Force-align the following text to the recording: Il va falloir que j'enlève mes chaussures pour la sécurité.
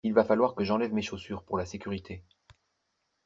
Il 0.03 0.13
va 0.15 0.23
falloir 0.23 0.55
que 0.55 0.63
j'enlève 0.63 0.95
mes 0.95 1.03
chaussures 1.03 1.43
pour 1.43 1.59
la 1.59 1.65
sécurité. 1.67 2.23